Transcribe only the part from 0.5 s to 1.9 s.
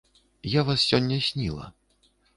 Я вас сёння сніла.